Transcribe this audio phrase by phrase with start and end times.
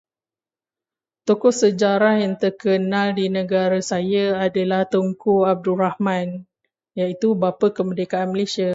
[1.29, 6.29] Tokoh sejarah yang terkenal di negara saya adalah Tunku Abdul Rahman,
[6.99, 8.69] iaitu bapa kemerdekaan Malaysia.